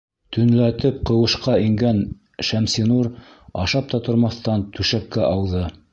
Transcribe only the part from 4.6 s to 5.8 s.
түшәккә ауҙы.